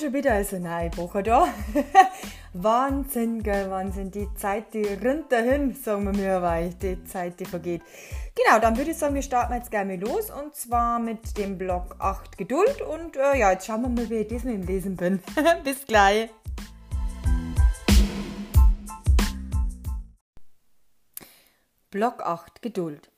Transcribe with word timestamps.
Schon 0.00 0.14
wieder 0.14 0.32
eine 0.32 0.60
neue 0.60 0.96
Woche 0.96 1.22
da. 1.22 1.46
Wahnsinn, 2.54 3.42
gell, 3.42 3.70
Wahnsinn. 3.70 4.10
Die 4.10 4.32
Zeit, 4.34 4.72
die 4.72 4.84
rinnt 4.84 5.30
dahin, 5.30 5.74
sagen 5.74 6.04
wir 6.04 6.12
mir, 6.12 6.40
weil 6.40 6.70
die 6.72 7.04
Zeit, 7.04 7.38
die 7.38 7.44
vergeht. 7.44 7.82
Genau, 8.34 8.58
dann 8.60 8.78
würde 8.78 8.92
ich 8.92 8.96
sagen, 8.96 9.14
wir 9.14 9.20
starten 9.20 9.52
jetzt 9.52 9.70
gerne 9.70 9.96
los 9.96 10.30
und 10.30 10.54
zwar 10.54 11.00
mit 11.00 11.36
dem 11.36 11.58
Block 11.58 11.96
8 11.98 12.38
Geduld. 12.38 12.80
Und 12.80 13.16
äh, 13.16 13.38
ja, 13.38 13.50
jetzt 13.52 13.66
schauen 13.66 13.82
wir 13.82 13.88
mal, 13.90 14.08
wie 14.08 14.14
ich 14.14 14.28
diesmal 14.28 14.54
im 14.54 14.62
Lesen 14.62 14.96
bin. 14.96 15.22
Bis 15.64 15.84
gleich. 15.84 16.30
Block 21.90 22.22
8 22.22 22.62
Geduld. 22.62 23.10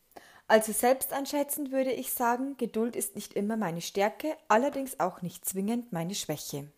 Also 0.53 0.73
selbsteinschätzend 0.73 1.73
würde 1.73 1.93
ich 1.93 2.13
sagen, 2.13 2.59
Geduld 2.59 2.95
ist 2.95 3.15
nicht 3.15 3.33
immer 3.33 3.57
meine 3.57 3.81
Stärke, 3.81 4.37
allerdings 4.49 5.01
auch 5.01 5.23
nicht 5.23 5.47
zwingend 5.47 5.95
meine 5.95 6.15
Schwäche. 6.15 6.71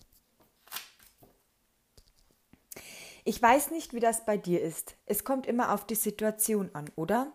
Ich 3.25 3.43
weiß 3.43 3.73
nicht, 3.73 3.93
wie 3.93 3.99
das 3.99 4.25
bei 4.25 4.37
dir 4.37 4.63
ist. 4.63 4.95
Es 5.07 5.25
kommt 5.25 5.49
immer 5.49 5.75
auf 5.75 5.89
die 5.89 5.97
Situation 5.97 6.71
an, 6.73 6.89
oder? 6.95 7.33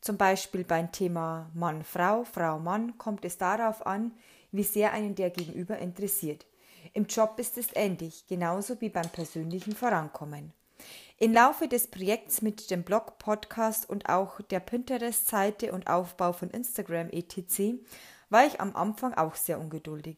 Zum 0.00 0.16
Beispiel 0.16 0.62
beim 0.62 0.92
Thema 0.92 1.50
Mann, 1.54 1.82
Frau, 1.82 2.22
Frau, 2.22 2.60
Mann 2.60 2.96
kommt 2.96 3.24
es 3.24 3.36
darauf 3.36 3.84
an, 3.84 4.12
wie 4.52 4.62
sehr 4.62 4.92
einen 4.92 5.16
der 5.16 5.30
Gegenüber 5.30 5.78
interessiert. 5.78 6.46
Im 6.92 7.06
Job 7.06 7.34
ist 7.38 7.58
es 7.58 7.74
ähnlich, 7.74 8.28
genauso 8.28 8.80
wie 8.80 8.90
beim 8.90 9.08
persönlichen 9.08 9.74
Vorankommen. 9.74 10.52
Im 11.22 11.34
Laufe 11.34 11.68
des 11.68 11.86
Projekts 11.86 12.40
mit 12.40 12.70
dem 12.70 12.82
Blog, 12.82 13.18
Podcast 13.18 13.90
und 13.90 14.08
auch 14.08 14.40
der 14.40 14.58
Pinterest-Seite 14.58 15.70
und 15.70 15.86
Aufbau 15.86 16.32
von 16.32 16.48
Instagram 16.48 17.10
etc. 17.10 17.74
war 18.30 18.46
ich 18.46 18.58
am 18.58 18.74
Anfang 18.74 19.12
auch 19.12 19.34
sehr 19.34 19.60
ungeduldig. 19.60 20.16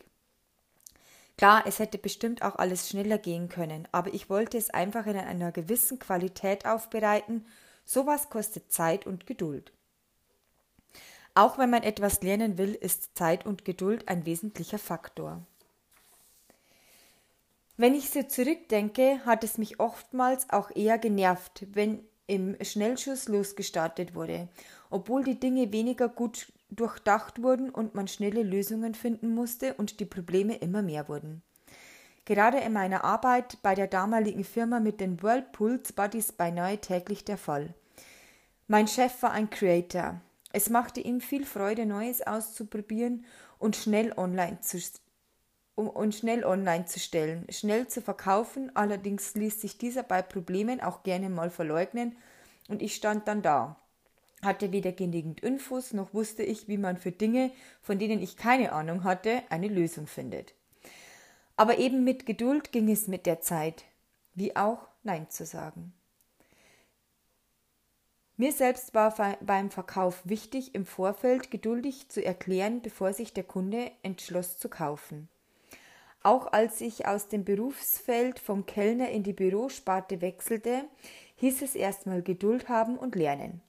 Klar, 1.37 1.65
es 1.67 1.81
hätte 1.81 1.99
bestimmt 1.99 2.43
auch 2.43 2.55
alles 2.55 2.89
schneller 2.89 3.19
gehen 3.19 3.49
können, 3.49 3.89
aber 3.91 4.15
ich 4.15 4.31
wollte 4.31 4.57
es 4.57 4.71
einfach 4.71 5.07
in 5.07 5.17
einer 5.17 5.51
gewissen 5.51 5.99
Qualität 5.99 6.67
aufbereiten. 6.67 7.47
Sowas 7.85 8.31
kostet 8.31 8.71
Zeit 8.71 9.05
und 9.05 9.27
Geduld. 9.27 9.73
Auch 11.35 11.59
wenn 11.59 11.71
man 11.71 11.83
etwas 11.83 12.23
lernen 12.23 12.59
will, 12.59 12.75
ist 12.75 13.19
Zeit 13.19 13.45
und 13.45 13.65
Geduld 13.65 14.07
ein 14.07 14.25
wesentlicher 14.25 14.79
Faktor. 14.79 15.45
Wenn 17.83 17.97
ich 17.97 18.11
so 18.11 18.23
zurückdenke, 18.23 19.19
hat 19.27 19.43
es 19.43 19.59
mich 19.59 19.81
oftmals 19.81 20.49
auch 20.51 20.71
eher 20.73 20.99
genervt, 20.99 21.67
wenn 21.73 21.99
im 22.29 22.57
Schnellschuss 22.63 23.27
losgestartet 23.27 24.15
wurde, 24.15 24.49
obwohl 24.89 25.25
die 25.25 25.41
Dinge 25.41 25.73
weniger 25.73 26.09
gut 26.09 26.53
durchdacht 26.71 27.43
wurden 27.43 27.71
und 27.71 27.97
man 27.97 28.07
schnelle 28.07 28.45
Lösungen 28.45 28.95
finden 28.95 29.35
musste 29.35 29.75
und 29.75 29.99
die 29.99 30.05
Probleme 30.05 30.55
immer 30.55 30.81
mehr 30.81 31.09
wurden. 31.09 31.43
Gerade 32.25 32.59
in 32.59 32.73
meiner 32.73 33.03
Arbeit 33.03 33.59
bei 33.63 33.75
der 33.75 33.89
damaligen 33.89 34.45
Firma 34.45 34.79
mit 34.79 35.01
den 35.01 35.21
Whirlpools 35.21 35.97
war 35.97 36.07
dies 36.09 36.31
beinahe 36.31 36.79
täglich 36.79 37.25
der 37.25 37.37
Fall. 37.37 37.75
Mein 38.69 38.87
Chef 38.87 39.21
war 39.25 39.33
ein 39.33 39.51
Creator. 39.51 40.21
Es 40.53 40.71
machte 40.71 41.01
ihm 41.01 41.21
viel 41.21 41.45
Freude, 41.45 41.85
Neues 41.85 42.25
auszuprobieren 42.25 43.25
und 43.59 43.75
schnell 43.75 44.13
online 44.17 44.61
zu 44.61 44.79
um, 45.75 45.89
und 45.89 46.15
schnell 46.15 46.45
online 46.45 46.87
zu 46.87 46.99
stellen, 46.99 47.47
schnell 47.51 47.89
zu 47.89 48.03
verkaufen, 48.03 48.71
allerdings 48.75 49.35
ließ 49.35 49.61
sich 49.61 49.79
dieser 49.79 50.03
bei 50.03 50.23
Problemen 50.23 50.81
auch 50.81 51.03
gerne 51.03 51.31
mal 51.31 51.51
verleugnen 51.51 52.17
und 52.69 52.83
ich 52.83 52.95
stand 52.95 53.29
dann 53.29 53.43
da. 53.43 53.77
Hatte 54.43 54.73
weder 54.73 54.93
genügend 54.93 55.41
Infos, 55.41 55.93
noch 55.93 56.15
wusste 56.15 56.43
ich, 56.43 56.67
wie 56.67 56.79
man 56.79 56.97
für 56.97 57.13
Dinge, 57.13 57.53
von 57.81 57.99
denen 57.99 58.21
ich 58.21 58.37
keine 58.37 58.73
Ahnung 58.73 59.05
hatte, 59.05 59.43
eine 59.51 59.69
Lösung 59.69 60.07
findet. 60.07 60.55
Aber 61.57 61.79
eben 61.79 62.03
mit 62.03 62.27
Geduld 62.27 62.73
ging 62.73 62.91
es 62.91 63.07
mit 63.07 63.25
der 63.27 63.41
Zeit, 63.41 63.85
wie 64.35 64.57
auch 64.57 64.89
Nein 65.05 65.31
zu 65.31 65.47
sagen. 65.47 65.95
Mir 68.37 68.53
selbst 68.53 68.95
war 68.95 69.15
beim 69.43 69.71
Verkauf 69.71 70.23
wichtig, 70.25 70.75
im 70.75 70.87
Vorfeld 70.87 71.51
geduldig 71.51 72.09
zu 72.09 72.25
erklären, 72.25 72.83
bevor 72.83 73.13
sich 73.13 73.33
der 73.33 73.45
Kunde 73.45 73.93
entschloss 74.03 74.59
zu 74.59 74.69
kaufen. 74.69 75.29
Auch 76.23 76.53
als 76.53 76.81
ich 76.81 77.07
aus 77.07 77.29
dem 77.29 77.45
Berufsfeld 77.45 78.39
vom 78.39 78.67
Kellner 78.67 79.11
in 79.11 79.23
die 79.23 79.33
Bürosparte 79.33 80.21
wechselte, 80.21 80.85
hieß 81.37 81.63
es 81.63 81.75
erstmal 81.75 82.23
Geduld 82.23 82.69
haben 82.69 82.97
und 82.97 83.17
lernen. 83.17 83.61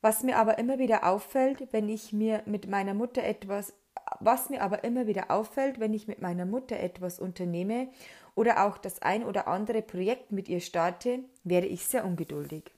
Was 0.00 0.22
mir 0.22 0.38
aber 0.38 0.58
immer 0.58 0.78
wieder 0.78 1.04
auffällt, 1.04 1.72
wenn 1.72 1.88
ich 1.88 2.12
mir 2.12 2.42
mit 2.46 2.68
meiner 2.68 2.94
Mutter 2.94 3.22
etwas 3.22 3.74
was 4.18 4.50
mir 4.50 4.62
aber 4.62 4.84
immer 4.84 5.06
wieder 5.06 5.30
auffällt, 5.30 5.78
wenn 5.80 5.94
ich 5.94 6.08
mit 6.08 6.20
meiner 6.20 6.46
Mutter 6.46 6.78
etwas 6.78 7.18
unternehme 7.20 7.88
oder 8.34 8.66
auch 8.66 8.78
das 8.78 9.02
ein 9.02 9.24
oder 9.24 9.46
andere 9.46 9.82
Projekt 9.82 10.32
mit 10.32 10.48
ihr 10.48 10.60
starte, 10.60 11.20
werde 11.44 11.66
ich 11.66 11.86
sehr 11.86 12.04
ungeduldig. 12.04 12.70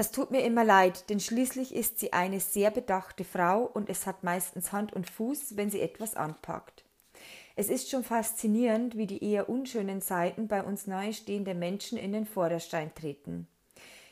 Das 0.00 0.12
tut 0.12 0.30
mir 0.30 0.42
immer 0.44 0.64
leid, 0.64 1.10
denn 1.10 1.20
schließlich 1.20 1.74
ist 1.74 1.98
sie 1.98 2.14
eine 2.14 2.40
sehr 2.40 2.70
bedachte 2.70 3.22
Frau 3.22 3.64
und 3.64 3.90
es 3.90 4.06
hat 4.06 4.24
meistens 4.24 4.72
Hand 4.72 4.94
und 4.94 5.10
Fuß, 5.10 5.58
wenn 5.58 5.70
sie 5.70 5.82
etwas 5.82 6.14
anpackt. 6.14 6.86
Es 7.54 7.68
ist 7.68 7.90
schon 7.90 8.02
faszinierend, 8.02 8.96
wie 8.96 9.06
die 9.06 9.22
eher 9.22 9.50
unschönen 9.50 10.00
Seiten 10.00 10.48
bei 10.48 10.62
uns 10.62 10.86
nahestehenden 10.86 11.58
Menschen 11.58 11.98
in 11.98 12.12
den 12.12 12.24
Vorderstein 12.24 12.94
treten. 12.94 13.46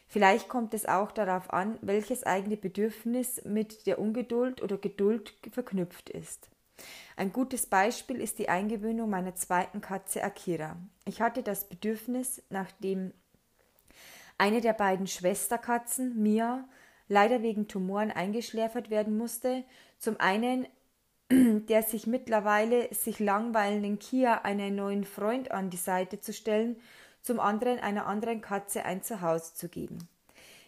Vielleicht 0.09 0.51
kommt 0.51 0.75
es 0.75 0.85
auch 0.85 1.11
darauf 1.11 1.55
an, 1.55 1.79
welches 1.81 2.23
eigene 2.23 2.59
Bedürfnis 2.59 3.41
mit 3.47 3.87
der 3.87 3.99
Ungeduld 3.99 4.61
oder 4.61 4.77
Geduld 4.77 5.33
verknüpft 5.51 6.11
ist. 6.11 6.51
Ein 7.17 7.33
gutes 7.33 7.65
Beispiel 7.65 8.21
ist 8.21 8.39
die 8.39 8.51
Eingewöhnung 8.51 9.09
meiner 9.09 9.37
zweiten 9.37 9.81
Katze 9.81 10.23
Akira. 10.23 10.77
Ich 11.07 11.23
hatte 11.23 11.43
das 11.43 11.65
Bedürfnis, 11.65 12.43
nachdem 12.51 13.15
eine 14.39 14.61
der 14.61 14.73
beiden 14.73 15.07
Schwesterkatzen, 15.07 16.23
Mia, 16.23 16.67
leider 17.09 17.43
wegen 17.43 17.69
Tumoren 17.69 18.11
eingeschläfert 18.11 18.91
werden 18.91 19.17
musste. 19.19 19.65
Zum 19.99 20.19
einen 20.19 20.67
der 21.31 21.83
sich 21.83 22.07
mittlerweile 22.07 22.93
sich 22.95 23.19
langweilenden 23.19 23.99
Kia 23.99 24.43
einen 24.43 24.77
neuen 24.77 25.05
Freund 25.05 25.51
an 25.51 25.69
die 25.69 25.77
Seite 25.77 26.21
zu 26.21 26.33
stellen, 26.33 26.77
zum 27.21 27.39
anderen 27.39 27.79
einer 27.79 28.07
anderen 28.07 28.41
Katze 28.41 28.85
ein 28.85 29.03
Zuhause 29.03 29.53
zu 29.55 29.69
geben. 29.69 30.09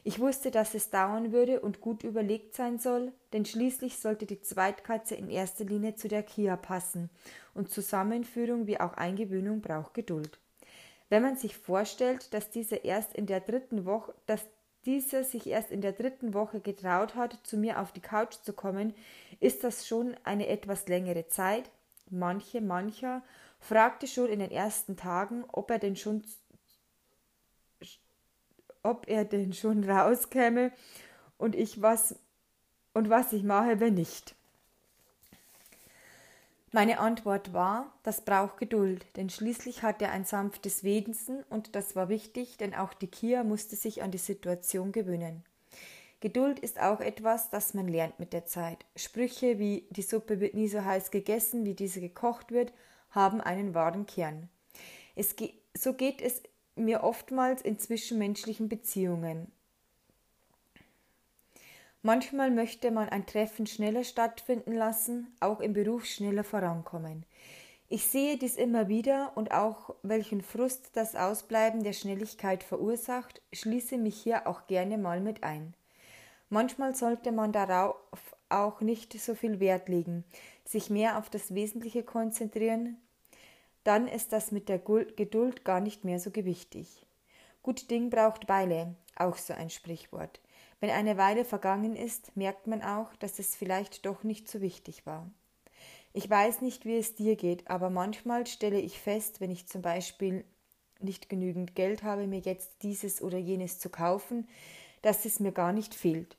Ich 0.02 0.18
wusste, 0.18 0.50
dass 0.50 0.74
es 0.74 0.90
dauern 0.90 1.32
würde 1.32 1.60
und 1.60 1.80
gut 1.80 2.04
überlegt 2.04 2.54
sein 2.54 2.78
soll, 2.78 3.12
denn 3.32 3.44
schließlich 3.44 3.98
sollte 3.98 4.26
die 4.26 4.40
Zweitkatze 4.40 5.14
in 5.14 5.30
erster 5.30 5.64
Linie 5.64 5.94
zu 5.94 6.08
der 6.08 6.22
Kia 6.22 6.56
passen, 6.56 7.10
und 7.54 7.70
Zusammenführung 7.70 8.66
wie 8.66 8.80
auch 8.80 8.94
Eingewöhnung 8.94 9.60
braucht 9.60 9.94
Geduld. 9.94 10.38
Wenn 11.10 11.22
man 11.22 11.36
sich 11.36 11.56
vorstellt, 11.56 12.32
dass 12.32 12.50
dieser 12.50 12.84
erst 12.84 13.14
in 13.14 13.26
der 13.26 13.40
dritten 13.40 13.84
Woche, 13.84 14.14
dass 14.26 14.46
dieser 14.86 15.24
sich 15.24 15.48
erst 15.48 15.70
in 15.70 15.82
der 15.82 15.92
dritten 15.92 16.32
Woche 16.32 16.60
getraut 16.60 17.16
hat, 17.16 17.38
zu 17.42 17.58
mir 17.58 17.80
auf 17.80 17.92
die 17.92 18.00
Couch 18.00 18.36
zu 18.42 18.52
kommen, 18.52 18.94
ist 19.40 19.62
das 19.64 19.86
schon 19.86 20.16
eine 20.24 20.46
etwas 20.46 20.88
längere 20.88 21.26
Zeit. 21.28 21.70
Manche, 22.08 22.60
mancher 22.60 23.22
fragte 23.58 24.06
schon 24.06 24.28
in 24.28 24.38
den 24.38 24.50
ersten 24.50 24.96
Tagen, 24.96 25.44
ob 25.48 25.70
er 25.70 25.78
denn 25.78 25.96
schon 25.96 26.24
ob 28.82 29.08
er 29.08 29.26
denn 29.26 29.52
schon 29.52 29.84
rauskäme 29.90 30.72
und 31.36 31.54
ich 31.54 31.82
was 31.82 32.18
und 32.94 33.10
was 33.10 33.32
ich 33.32 33.42
mache, 33.42 33.80
wenn 33.80 33.94
nicht. 33.94 34.34
Meine 36.72 37.00
Antwort 37.00 37.52
war, 37.52 37.92
das 38.04 38.24
braucht 38.24 38.58
Geduld, 38.58 39.04
denn 39.16 39.28
schließlich 39.28 39.82
hat 39.82 40.00
er 40.00 40.12
ein 40.12 40.24
sanftes 40.24 40.84
Wesen 40.84 41.42
und 41.50 41.74
das 41.74 41.96
war 41.96 42.08
wichtig, 42.08 42.58
denn 42.58 42.74
auch 42.74 42.94
die 42.94 43.08
Kia 43.08 43.42
musste 43.42 43.74
sich 43.74 44.04
an 44.04 44.12
die 44.12 44.18
Situation 44.18 44.92
gewöhnen. 44.92 45.42
Geduld 46.20 46.60
ist 46.60 46.78
auch 46.80 47.00
etwas, 47.00 47.50
das 47.50 47.74
man 47.74 47.88
lernt 47.88 48.20
mit 48.20 48.32
der 48.32 48.46
Zeit. 48.46 48.84
Sprüche 48.94 49.58
wie 49.58 49.88
die 49.90 50.02
Suppe 50.02 50.38
wird 50.38 50.54
nie 50.54 50.68
so 50.68 50.84
heiß 50.84 51.10
gegessen, 51.10 51.64
wie 51.64 51.74
diese 51.74 52.00
gekocht 52.00 52.52
wird, 52.52 52.72
haben 53.10 53.40
einen 53.40 53.74
wahren 53.74 54.06
Kern. 54.06 54.48
Ge 55.16 55.52
so 55.76 55.94
geht 55.94 56.20
es 56.20 56.42
mir 56.76 57.02
oftmals 57.02 57.62
in 57.62 57.78
zwischenmenschlichen 57.78 58.68
Beziehungen. 58.68 59.50
Manchmal 62.02 62.50
möchte 62.50 62.90
man 62.90 63.10
ein 63.10 63.26
Treffen 63.26 63.66
schneller 63.66 64.04
stattfinden 64.04 64.72
lassen, 64.72 65.34
auch 65.40 65.60
im 65.60 65.74
Beruf 65.74 66.06
schneller 66.06 66.44
vorankommen. 66.44 67.26
Ich 67.88 68.06
sehe 68.06 68.38
dies 68.38 68.56
immer 68.56 68.88
wieder 68.88 69.32
und 69.34 69.52
auch 69.52 69.94
welchen 70.02 70.40
Frust 70.40 70.90
das 70.94 71.14
Ausbleiben 71.14 71.82
der 71.82 71.92
Schnelligkeit 71.92 72.62
verursacht, 72.62 73.42
schließe 73.52 73.98
mich 73.98 74.16
hier 74.16 74.46
auch 74.46 74.66
gerne 74.66 74.96
mal 74.96 75.20
mit 75.20 75.42
ein. 75.42 75.74
Manchmal 76.48 76.94
sollte 76.94 77.32
man 77.32 77.52
darauf 77.52 77.96
auch 78.48 78.80
nicht 78.80 79.12
so 79.20 79.34
viel 79.34 79.60
Wert 79.60 79.88
legen, 79.88 80.24
sich 80.64 80.88
mehr 80.88 81.18
auf 81.18 81.28
das 81.28 81.54
Wesentliche 81.54 82.02
konzentrieren, 82.02 82.96
dann 83.84 84.08
ist 84.08 84.32
das 84.32 84.52
mit 84.52 84.68
der 84.68 84.78
Geduld 84.78 85.64
gar 85.64 85.80
nicht 85.80 86.04
mehr 86.04 86.18
so 86.18 86.30
gewichtig. 86.30 87.06
Gut 87.62 87.90
Ding 87.90 88.08
braucht 88.08 88.48
Weile, 88.48 88.94
auch 89.16 89.36
so 89.36 89.52
ein 89.52 89.70
Sprichwort. 89.70 90.40
Wenn 90.80 90.90
eine 90.90 91.18
Weile 91.18 91.44
vergangen 91.44 91.94
ist, 91.94 92.34
merkt 92.36 92.66
man 92.66 92.82
auch, 92.82 93.14
dass 93.16 93.38
es 93.38 93.54
vielleicht 93.54 94.06
doch 94.06 94.24
nicht 94.24 94.48
so 94.48 94.60
wichtig 94.60 95.04
war. 95.04 95.30
Ich 96.12 96.28
weiß 96.28 96.62
nicht, 96.62 96.86
wie 96.86 96.96
es 96.96 97.14
dir 97.14 97.36
geht, 97.36 97.68
aber 97.68 97.90
manchmal 97.90 98.46
stelle 98.46 98.80
ich 98.80 98.98
fest, 98.98 99.40
wenn 99.40 99.50
ich 99.50 99.66
zum 99.66 99.82
Beispiel 99.82 100.44
nicht 100.98 101.28
genügend 101.28 101.74
Geld 101.74 102.02
habe, 102.02 102.26
mir 102.26 102.40
jetzt 102.40 102.82
dieses 102.82 103.22
oder 103.22 103.38
jenes 103.38 103.78
zu 103.78 103.90
kaufen, 103.90 104.48
dass 105.02 105.24
es 105.24 105.38
mir 105.38 105.52
gar 105.52 105.72
nicht 105.72 105.94
fehlt. 105.94 106.36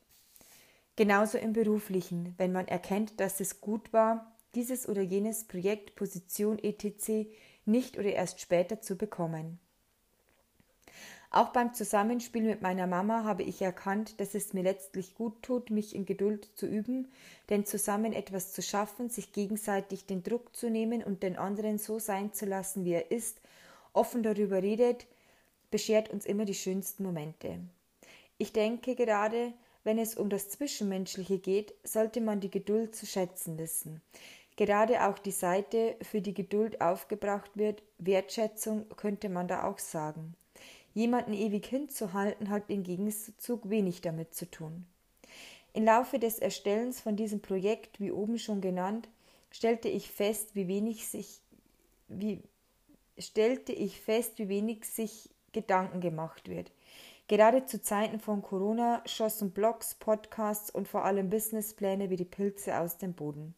Genauso 0.95 1.37
im 1.37 1.53
beruflichen, 1.53 2.33
wenn 2.37 2.51
man 2.51 2.67
erkennt, 2.67 3.19
dass 3.19 3.39
es 3.39 3.61
gut 3.61 3.93
war, 3.93 4.35
dieses 4.55 4.89
oder 4.89 5.01
jenes 5.01 5.45
Projekt, 5.45 5.95
Position 5.95 6.59
etc. 6.59 7.29
nicht 7.65 7.97
oder 7.97 8.11
erst 8.11 8.41
später 8.41 8.81
zu 8.81 8.97
bekommen. 8.97 9.59
Auch 11.33 11.49
beim 11.53 11.73
Zusammenspiel 11.73 12.43
mit 12.43 12.61
meiner 12.61 12.87
Mama 12.87 13.23
habe 13.23 13.43
ich 13.43 13.61
erkannt, 13.61 14.19
dass 14.19 14.35
es 14.35 14.53
mir 14.53 14.63
letztlich 14.63 15.15
gut 15.15 15.41
tut, 15.41 15.69
mich 15.69 15.95
in 15.95 16.05
Geduld 16.05 16.49
zu 16.55 16.65
üben, 16.67 17.07
denn 17.49 17.65
zusammen 17.65 18.11
etwas 18.11 18.51
zu 18.51 18.61
schaffen, 18.61 19.09
sich 19.09 19.31
gegenseitig 19.31 20.05
den 20.05 20.23
Druck 20.23 20.53
zu 20.53 20.69
nehmen 20.69 21.01
und 21.01 21.23
den 21.23 21.37
anderen 21.37 21.77
so 21.77 21.99
sein 21.99 22.33
zu 22.33 22.45
lassen, 22.45 22.83
wie 22.83 22.91
er 22.91 23.11
ist, 23.11 23.39
offen 23.93 24.23
darüber 24.23 24.61
redet, 24.61 25.07
beschert 25.69 26.09
uns 26.09 26.25
immer 26.25 26.43
die 26.43 26.53
schönsten 26.53 27.03
Momente. 27.03 27.59
Ich 28.37 28.51
denke 28.51 28.95
gerade, 28.95 29.53
wenn 29.85 29.99
es 29.99 30.15
um 30.15 30.29
das 30.29 30.49
Zwischenmenschliche 30.49 31.39
geht, 31.39 31.73
sollte 31.85 32.19
man 32.19 32.41
die 32.41 32.51
Geduld 32.51 32.93
zu 32.93 33.05
schätzen 33.05 33.57
wissen. 33.57 34.01
Gerade 34.57 35.07
auch 35.07 35.17
die 35.17 35.31
Seite, 35.31 35.95
für 36.01 36.21
die 36.21 36.33
Geduld 36.33 36.81
aufgebracht 36.81 37.51
wird, 37.55 37.83
Wertschätzung 37.99 38.89
könnte 38.97 39.29
man 39.29 39.47
da 39.47 39.63
auch 39.63 39.79
sagen. 39.79 40.35
Jemanden 40.93 41.33
ewig 41.33 41.65
hinzuhalten 41.65 42.49
hat 42.49 42.69
im 42.69 42.83
Gegenzug 42.83 43.69
wenig 43.69 44.01
damit 44.01 44.33
zu 44.33 44.49
tun. 44.49 44.85
Im 45.73 45.85
Laufe 45.85 46.19
des 46.19 46.39
Erstellens 46.39 46.99
von 46.99 47.15
diesem 47.15 47.41
Projekt, 47.41 47.99
wie 47.99 48.11
oben 48.11 48.37
schon 48.37 48.59
genannt, 48.59 49.07
stellte 49.51 49.87
ich 49.87 50.11
fest, 50.11 50.49
wie 50.53 50.67
wenig 50.67 51.07
sich, 51.07 51.39
wie, 52.09 52.41
stellte 53.17 53.71
ich 53.71 54.01
fest, 54.01 54.37
wie 54.37 54.49
wenig 54.49 54.85
sich 54.85 55.29
Gedanken 55.53 56.01
gemacht 56.01 56.49
wird. 56.49 56.71
Gerade 57.27 57.65
zu 57.65 57.81
Zeiten 57.81 58.19
von 58.19 58.41
Corona 58.41 59.01
schossen 59.05 59.51
Blogs, 59.51 59.95
Podcasts 59.95 60.69
und 60.69 60.89
vor 60.89 61.05
allem 61.05 61.29
Businesspläne 61.29 62.09
wie 62.09 62.17
die 62.17 62.25
Pilze 62.25 62.77
aus 62.77 62.97
dem 62.97 63.13
Boden. 63.13 63.55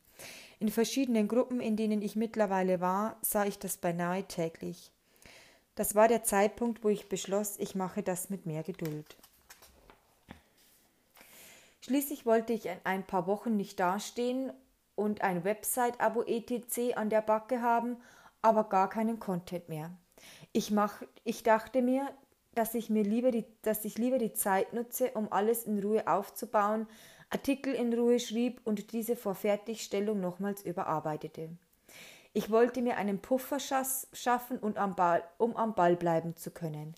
In 0.60 0.70
verschiedenen 0.70 1.28
Gruppen, 1.28 1.60
in 1.60 1.76
denen 1.76 2.04
ich 2.04 2.16
mittlerweile 2.16 2.80
war, 2.80 3.18
sah 3.22 3.46
ich 3.46 3.58
das 3.58 3.78
beinahe 3.78 4.24
täglich. 4.26 4.92
Das 5.76 5.96
war 5.96 6.08
der 6.08 6.24
Zeitpunkt, 6.24 6.84
wo 6.84 6.90
ich 6.90 7.10
beschloss, 7.10 7.58
ich 7.58 7.76
mache 7.76 8.04
das 8.04 8.30
mit 8.30 8.46
mehr 8.46 8.64
Geduld. 8.64 9.16
Schließlich 11.82 12.26
wollte 12.26 12.54
ich 12.54 12.68
in 12.68 12.78
ein 12.84 13.06
paar 13.06 13.28
Wochen 13.28 13.58
nicht 13.58 13.80
dastehen 13.80 14.54
und 14.96 15.22
ein 15.22 15.44
Website-Abo 15.44 16.24
etc. 16.24 16.96
an 16.96 17.10
der 17.10 17.22
Backe 17.22 17.62
haben, 17.62 17.98
aber 18.42 18.66
gar 18.66 18.90
keinen 18.90 19.20
Content 19.20 19.68
mehr. 19.68 19.92
Ich, 20.54 20.72
mach, 20.72 21.02
ich 21.24 21.44
dachte 21.44 21.82
mir, 21.82 22.08
dass 22.54 22.76
ich 22.76 22.90
mir 22.90 23.04
lieber 23.04 23.32
die, 23.32 23.46
dass 23.64 23.84
ich 23.84 23.98
lieber 23.98 24.20
die 24.20 24.34
Zeit 24.34 24.74
nutze, 24.74 25.12
um 25.12 25.32
alles 25.32 25.66
in 25.66 25.80
Ruhe 25.80 26.08
aufzubauen, 26.08 26.88
Artikel 27.30 27.74
in 27.74 27.94
Ruhe 27.94 28.20
schrieb 28.20 28.62
und 28.64 28.92
diese 28.94 29.16
vor 29.16 29.34
Fertigstellung 29.34 30.22
nochmals 30.22 30.62
überarbeitete. 30.62 31.50
Ich 32.34 32.50
wollte 32.50 32.82
mir 32.82 32.98
einen 32.98 33.20
Puffer 33.20 33.60
schaffen, 33.60 34.58
und 34.58 34.78
am 34.78 34.96
Ball, 34.96 35.24
um 35.38 35.56
am 35.56 35.76
Ball 35.76 35.96
bleiben 35.96 36.36
zu 36.36 36.50
können. 36.52 36.96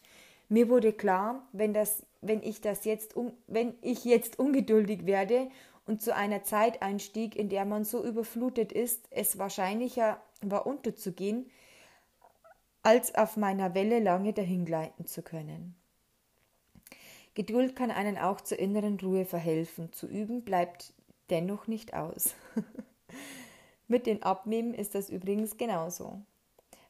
Mir 0.48 0.70
wurde 0.70 0.94
klar, 0.94 1.46
wenn, 1.52 1.74
das, 1.74 2.06
wenn, 2.22 2.42
ich 2.42 2.62
das 2.62 2.86
jetzt, 2.86 3.16
wenn 3.48 3.74
ich 3.82 4.06
jetzt 4.06 4.40
ungeduldig 4.40 5.06
werde 5.06 5.50
und 5.86 6.02
zu 6.02 6.16
einer 6.16 6.44
Zeit 6.44 6.82
einstieg, 6.82 7.36
in 7.36 7.50
der 7.50 7.66
man 7.66 7.84
so 7.84 8.04
überflutet 8.04 8.72
ist, 8.72 9.08
es 9.12 9.38
wahrscheinlicher 9.38 10.22
war 10.42 10.66
unterzugehen, 10.66 11.50
als 12.84 13.16
auf 13.16 13.36
meiner 13.36 13.74
Welle 13.74 14.00
lange 14.00 14.32
dahingleiten 14.32 15.06
zu 15.06 15.22
können. 15.24 15.76
Geduld 17.34 17.76
kann 17.76 17.92
einen 17.92 18.18
auch 18.18 18.40
zur 18.40 18.60
inneren 18.60 19.00
Ruhe 19.00 19.26
verhelfen. 19.26 19.92
Zu 19.92 20.08
üben 20.08 20.44
bleibt 20.44 20.94
dennoch 21.30 21.68
nicht 21.68 21.94
aus. 21.94 22.36
Mit 23.88 24.08
den 24.08 24.24
Abnehmen 24.24 24.74
ist 24.74 24.96
das 24.96 25.10
übrigens 25.10 25.58
genauso. 25.58 26.22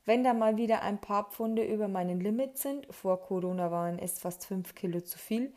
Wenn 0.06 0.24
da 0.24 0.34
mal 0.34 0.56
wieder 0.56 0.82
ein 0.84 1.02
paar 1.02 1.30
Pfunde 1.30 1.66
über 1.66 1.88
meinen 1.88 2.20
Limit 2.20 2.58
sind, 2.58 2.88
vor 2.94 3.22
Corona 3.22 3.72
waren 3.72 4.00
es 4.00 4.20
fast 4.20 4.46
fünf 4.46 4.76
Kilo 4.76 5.02
zu 5.02 5.18
viel, 5.18 5.52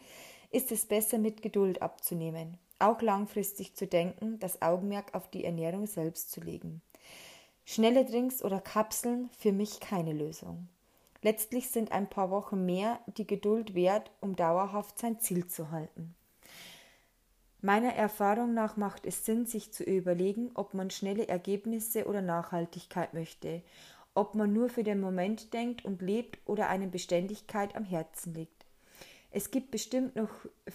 ist 0.51 0.73
es 0.73 0.87
besser 0.87 1.19
mit 1.19 1.43
Geduld 1.43 1.83
abzunehmen, 1.83 2.57
auch 2.79 3.03
langfristig 3.03 3.75
zu 3.75 3.87
denken, 3.87 4.39
das 4.39 4.63
Augenmerk 4.63 5.15
auf 5.15 5.29
die 5.29 5.45
Ernährung 5.45 5.87
selbst 5.87 6.33
zu 6.33 6.41
legen. 6.41 6.81
Schnelle 7.67 8.07
Drinks 8.07 8.43
oder 8.43 8.61
Kapseln 8.61 9.29
für 9.39 9.53
mich 9.53 9.81
keine 9.81 10.15
Lösung. 10.15 10.69
Letztlich 11.21 11.69
sind 11.69 11.93
ein 11.93 12.09
paar 12.09 12.31
Wochen 12.31 12.65
mehr 12.65 13.01
die 13.07 13.27
Geduld 13.27 13.75
wert, 13.75 14.11
um 14.21 14.37
dauerhaft 14.37 14.99
sein 14.99 15.21
Ziel 15.21 15.47
zu 15.47 15.71
halten. 15.71 16.15
Meiner 17.61 17.95
Erfahrung 17.95 18.55
nach 18.55 18.77
macht 18.77 19.05
es 19.05 19.25
Sinn, 19.25 19.45
sich 19.45 19.73
zu 19.73 19.83
überlegen, 19.83 20.53
ob 20.55 20.75
man 20.75 20.91
schnelle 20.91 21.27
Ergebnisse 21.27 22.07
oder 22.07 22.23
Nachhaltigkeit 22.23 23.15
möchte, 23.15 23.63
ob 24.15 24.37
man 24.37 24.53
nur 24.53 24.69
für 24.69 24.85
den 24.85 25.01
Moment 25.01 25.53
denkt 25.53 25.85
und 25.85 26.01
lebt 26.01 26.39
oder 26.47 26.69
eine 26.69 26.87
Beständigkeit 26.87 27.75
am 27.75 27.85
Herzen 27.85 28.35
liegt. 28.35 28.65
Es 29.31 29.51
gibt 29.51 29.71
bestimmt 29.71 30.17
noch 30.17 30.31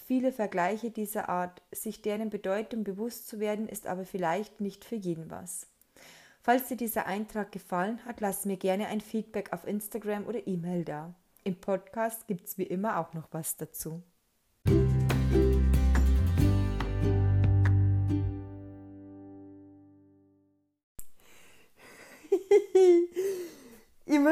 viele 0.06 0.32
Vergleiche 0.32 0.92
dieser 0.92 1.30
Art, 1.30 1.62
sich 1.72 2.02
deren 2.02 2.30
Bedeutung 2.30 2.84
bewusst 2.84 3.28
zu 3.28 3.40
werden, 3.40 3.68
ist 3.68 3.88
aber 3.88 4.06
vielleicht 4.06 4.62
nicht 4.62 4.86
für 4.86 4.96
jeden 4.96 5.32
was. 5.32 5.68
Falls 6.42 6.68
dir 6.68 6.78
dieser 6.78 7.06
Eintrag 7.06 7.52
gefallen 7.54 8.04
hat, 8.06 8.20
lass 8.20 8.46
mir 8.46 8.58
gerne 8.58 8.88
ein 8.88 9.00
Feedback 9.02 9.54
auf 9.54 9.66
Instagram 9.66 10.28
oder 10.28 10.46
E-Mail 10.46 10.84
da. 10.84 11.16
Im 11.46 11.56
Podcast 11.56 12.28
gibt 12.28 12.48
es 12.48 12.58
wie 12.58 12.64
immer 12.64 13.00
auch 13.00 13.14
noch 13.14 13.30
was 13.32 13.56
dazu. 13.56 14.04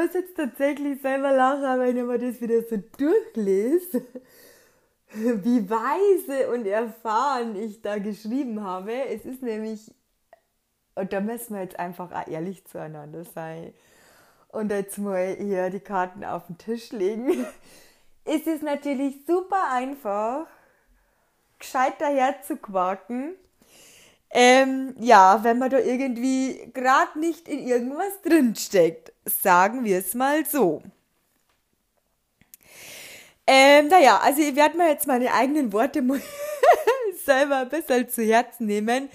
Muss 0.02 0.14
jetzt 0.14 0.36
tatsächlich 0.36 1.00
selber 1.00 1.32
lachen, 1.32 1.80
wenn 1.80 1.96
ich 1.96 2.04
mir 2.04 2.18
das 2.18 2.40
wieder 2.40 2.62
so 2.62 2.76
durchlese, 2.98 4.04
wie 5.12 5.68
weise 5.68 6.50
und 6.52 6.66
erfahren 6.66 7.56
ich 7.56 7.82
da 7.82 7.98
geschrieben 7.98 8.62
habe. 8.62 8.92
Es 9.08 9.24
ist 9.24 9.42
nämlich, 9.42 9.94
und 10.94 11.12
da 11.12 11.20
müssen 11.20 11.54
wir 11.54 11.62
jetzt 11.62 11.78
einfach 11.78 12.12
auch 12.12 12.26
ehrlich 12.26 12.64
zueinander 12.66 13.24
sein 13.24 13.72
und 14.48 14.70
jetzt 14.70 14.98
mal 14.98 15.36
hier 15.38 15.70
die 15.70 15.80
Karten 15.80 16.24
auf 16.24 16.46
den 16.46 16.58
Tisch 16.58 16.92
legen. 16.92 17.46
Es 18.24 18.46
ist 18.46 18.62
natürlich 18.62 19.26
super 19.26 19.72
einfach, 19.72 20.46
gescheit 21.58 21.94
daher 21.98 22.40
zu 22.42 22.56
quaken 22.56 23.34
ähm, 24.32 24.94
ja, 24.98 25.44
wenn 25.44 25.58
man 25.58 25.70
da 25.70 25.78
irgendwie 25.78 26.70
gerade 26.72 27.18
nicht 27.18 27.48
in 27.48 27.66
irgendwas 27.66 28.20
drinsteckt. 28.24 29.12
Sagen 29.26 29.84
wir 29.84 29.98
es 29.98 30.14
mal 30.14 30.44
so. 30.46 30.82
Ähm, 33.46 33.88
naja, 33.88 34.20
also 34.22 34.40
ich 34.40 34.56
werde 34.56 34.78
mir 34.78 34.88
jetzt 34.88 35.06
meine 35.06 35.32
eigenen 35.32 35.72
Worte 35.72 36.02
selber 37.24 37.58
ein 37.58 37.68
bisschen 37.68 38.08
zu 38.08 38.22
Herzen 38.22 38.66
nehmen, 38.66 39.10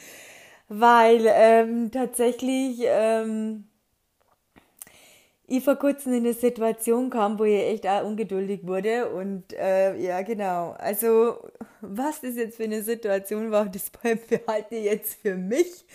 weil 0.68 1.26
ähm, 1.28 1.92
tatsächlich 1.92 2.80
ähm, 2.84 3.67
ich 5.48 5.64
vor 5.64 5.78
kurzem 5.78 6.14
in 6.14 6.26
eine 6.26 6.34
Situation 6.34 7.10
kam, 7.10 7.40
wo 7.40 7.46
ich 7.46 7.56
echt 7.56 7.88
auch 7.88 8.04
ungeduldig 8.04 8.68
wurde 8.68 9.10
und 9.10 9.54
äh, 9.54 9.96
ja 9.98 10.22
genau, 10.22 10.72
also 10.78 11.38
was 11.82 12.22
das 12.22 12.36
jetzt 12.36 12.58
für 12.58 12.66
eine 12.66 12.84
Situation 12.84 13.50
war, 13.52 13.66
das 13.68 13.90
behalte 14.30 14.76
ich 14.76 14.86
jetzt 14.86 15.22
für 15.22 15.36
mich. 15.36 15.86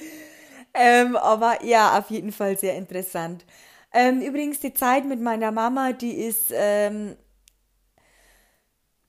Ähm, 0.74 1.16
aber 1.16 1.62
ja, 1.64 1.98
auf 1.98 2.10
jeden 2.10 2.32
Fall 2.32 2.56
sehr 2.58 2.76
interessant. 2.76 3.44
Ähm, 3.92 4.22
übrigens, 4.22 4.60
die 4.60 4.72
Zeit 4.72 5.04
mit 5.04 5.20
meiner 5.20 5.52
Mama, 5.52 5.92
die 5.92 6.12
ist, 6.12 6.50
ähm, 6.54 7.16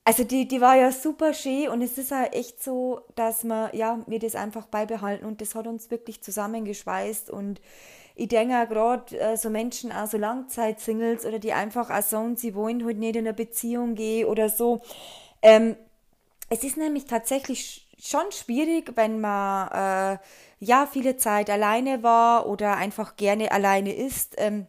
also 0.04 0.24
die, 0.24 0.46
die 0.46 0.60
war 0.60 0.76
ja 0.76 0.92
super 0.92 1.32
schön 1.32 1.68
und 1.68 1.80
es 1.80 1.96
ist 1.96 2.10
halt 2.12 2.34
echt 2.34 2.62
so, 2.62 3.00
dass 3.14 3.44
wir, 3.44 3.70
ja, 3.74 4.02
wir 4.06 4.18
das 4.18 4.34
einfach 4.34 4.66
beibehalten 4.66 5.24
und 5.24 5.40
das 5.40 5.54
hat 5.54 5.66
uns 5.66 5.90
wirklich 5.90 6.22
zusammengeschweißt 6.22 7.30
und 7.30 7.60
ich 8.14 8.28
denke 8.28 8.62
auch 8.62 8.68
gerade 8.68 9.18
äh, 9.18 9.36
so 9.36 9.50
Menschen, 9.50 9.90
auch 9.90 10.06
so 10.06 10.16
Langzeitsingles 10.16 11.24
oder 11.26 11.38
die 11.38 11.52
einfach 11.52 11.90
auch 11.90 12.02
sagen, 12.02 12.36
sie 12.36 12.54
wollen 12.54 12.84
halt 12.84 12.98
nicht 12.98 13.16
in 13.16 13.26
eine 13.26 13.34
Beziehung 13.34 13.94
gehen 13.94 14.26
oder 14.26 14.48
so. 14.48 14.82
Ähm, 15.42 15.76
es 16.48 16.62
ist 16.62 16.76
nämlich 16.76 17.06
tatsächlich 17.06 17.88
schon 18.00 18.30
schwierig, 18.30 18.92
wenn 18.96 19.20
man 19.20 19.68
äh, 19.68 20.18
ja 20.60 20.86
viele 20.90 21.16
Zeit 21.16 21.50
alleine 21.50 22.02
war 22.02 22.46
oder 22.46 22.76
einfach 22.76 23.16
gerne 23.16 23.50
alleine 23.50 23.94
ist, 23.94 24.34
ähm, 24.38 24.66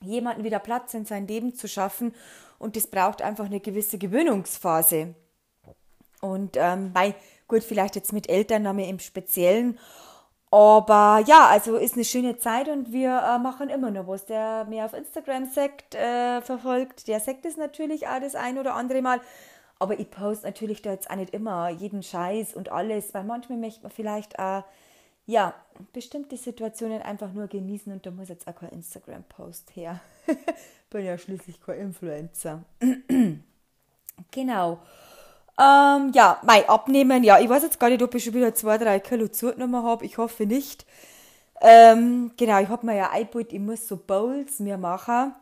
jemanden 0.00 0.44
wieder 0.44 0.58
Platz 0.58 0.94
in 0.94 1.04
sein 1.04 1.28
Leben 1.28 1.54
zu 1.54 1.68
schaffen. 1.68 2.14
Und 2.58 2.76
das 2.76 2.86
braucht 2.86 3.22
einfach 3.22 3.46
eine 3.46 3.60
gewisse 3.60 3.98
Gewöhnungsphase. 3.98 5.14
Und 6.20 6.56
ähm, 6.56 6.92
bei, 6.92 7.14
gut, 7.46 7.62
vielleicht 7.62 7.96
jetzt 7.96 8.12
mit 8.12 8.28
Elternname 8.28 8.88
im 8.88 8.98
Speziellen, 8.98 9.78
Aber 10.54 11.20
ja, 11.26 11.48
also 11.48 11.74
ist 11.74 11.94
eine 11.94 12.04
schöne 12.04 12.38
Zeit 12.38 12.68
und 12.68 12.92
wir 12.92 13.10
äh, 13.10 13.40
machen 13.40 13.70
immer 13.70 13.90
noch 13.90 14.06
was. 14.06 14.24
Der 14.26 14.64
mir 14.66 14.84
auf 14.84 14.92
Instagram 14.92 15.46
sagt, 15.46 15.96
äh, 15.96 16.40
verfolgt, 16.42 17.08
der 17.08 17.18
sagt 17.18 17.44
es 17.44 17.56
natürlich 17.56 18.06
auch 18.06 18.20
das 18.20 18.36
ein 18.36 18.56
oder 18.56 18.76
andere 18.76 19.02
Mal. 19.02 19.20
Aber 19.80 19.98
ich 19.98 20.08
poste 20.12 20.46
natürlich 20.46 20.80
da 20.80 20.92
jetzt 20.92 21.10
auch 21.10 21.16
nicht 21.16 21.34
immer 21.34 21.70
jeden 21.70 22.04
Scheiß 22.04 22.54
und 22.54 22.70
alles, 22.70 23.12
weil 23.14 23.24
manchmal 23.24 23.58
möchte 23.58 23.82
man 23.82 23.90
vielleicht 23.90 24.38
auch, 24.38 24.62
ja, 25.26 25.54
bestimmte 25.92 26.36
Situationen 26.36 27.02
einfach 27.02 27.32
nur 27.32 27.48
genießen 27.48 27.92
und 27.92 28.06
da 28.06 28.12
muss 28.12 28.28
jetzt 28.28 28.46
auch 28.46 28.54
kein 28.54 28.68
Instagram-Post 28.68 29.74
her. 29.74 29.98
Bin 30.90 31.04
ja 31.04 31.18
schließlich 31.18 31.60
kein 31.62 31.80
Influencer. 31.80 32.62
genau. 34.30 34.78
Ähm, 35.58 36.10
ja, 36.14 36.40
mein 36.42 36.68
Abnehmen, 36.68 37.22
ja, 37.22 37.38
ich 37.38 37.48
weiß 37.48 37.62
jetzt 37.62 37.78
gar 37.78 37.88
nicht, 37.88 38.02
ob 38.02 38.14
ich 38.14 38.24
schon 38.24 38.34
wieder 38.34 38.54
zwei, 38.54 38.76
drei 38.76 38.98
Kilo 38.98 39.28
zugenommen 39.28 39.84
habe. 39.84 40.04
Ich 40.04 40.18
hoffe 40.18 40.46
nicht. 40.46 40.84
Ähm, 41.60 42.32
genau, 42.36 42.60
ich 42.60 42.68
habe 42.68 42.86
mir 42.86 42.96
ja 42.96 43.10
eingebaut, 43.10 43.52
ich 43.52 43.60
muss 43.60 43.86
so 43.86 43.96
Bowls 43.96 44.58
mir 44.60 44.78
machen. 44.78 45.34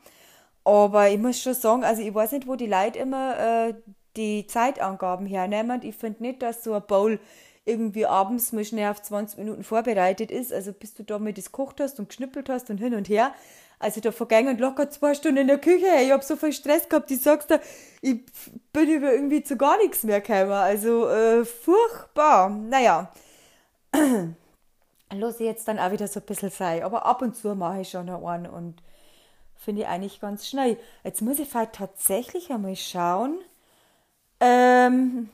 Aber 0.64 1.08
ich 1.10 1.18
muss 1.18 1.40
schon 1.40 1.54
sagen, 1.54 1.84
also 1.84 2.02
ich 2.02 2.14
weiß 2.14 2.32
nicht, 2.32 2.46
wo 2.46 2.56
die 2.56 2.66
Leute 2.66 2.98
immer 2.98 3.68
äh, 3.68 3.74
die 4.16 4.46
Zeitangaben 4.46 5.26
hernehmen. 5.26 5.80
Ich 5.82 5.96
finde 5.96 6.22
nicht, 6.22 6.42
dass 6.42 6.62
so 6.64 6.74
ein 6.74 6.86
Bowl 6.86 7.18
irgendwie 7.64 8.06
abends 8.06 8.52
mal 8.52 8.64
schnell 8.64 8.90
auf 8.90 9.02
20 9.02 9.38
Minuten 9.38 9.64
vorbereitet 9.64 10.30
ist. 10.30 10.52
Also 10.52 10.72
bis 10.72 10.94
du 10.94 11.04
da 11.04 11.18
mal 11.18 11.32
das 11.32 11.46
gekocht 11.46 11.80
hast 11.80 11.98
und 11.98 12.08
geschnippelt 12.08 12.48
hast 12.48 12.70
und 12.70 12.78
hin 12.78 12.94
und 12.94 13.08
her. 13.08 13.34
Also 13.78 14.00
da 14.00 14.12
vergingen 14.12 14.58
locker 14.58 14.90
zwei 14.90 15.14
Stunden 15.14 15.38
in 15.38 15.46
der 15.48 15.58
Küche. 15.58 15.86
Ich 16.04 16.12
habe 16.12 16.24
so 16.24 16.36
viel 16.36 16.52
Stress 16.52 16.88
gehabt, 16.88 17.10
ich 17.10 17.20
sag's 17.20 17.46
dir, 17.48 17.60
ich 18.00 18.20
bin 18.72 18.88
über 18.88 19.12
irgendwie 19.12 19.42
zu 19.42 19.56
gar 19.56 19.76
nichts 19.78 20.02
mehr 20.02 20.20
gekommen. 20.20 20.52
Also 20.52 21.08
äh, 21.08 21.44
furchtbar. 21.44 22.48
Naja. 22.50 23.12
Ich 25.14 25.40
jetzt 25.40 25.68
dann 25.68 25.78
auch 25.78 25.92
wieder 25.92 26.08
so 26.08 26.20
ein 26.20 26.26
bisschen 26.26 26.48
sein. 26.48 26.82
Aber 26.84 27.04
ab 27.04 27.20
und 27.20 27.36
zu 27.36 27.54
mache 27.54 27.82
ich 27.82 27.90
schon 27.90 28.06
noch 28.06 28.26
einen 28.26 28.46
und 28.46 28.82
finde 29.56 29.82
ich 29.82 29.88
eigentlich 29.88 30.20
ganz 30.20 30.48
schnell. 30.48 30.78
Jetzt 31.04 31.20
muss 31.20 31.38
ich 31.38 31.48
vielleicht 31.48 31.74
tatsächlich 31.74 32.50
einmal 32.50 32.76
schauen. 32.76 33.38
Ähm, 34.40 35.28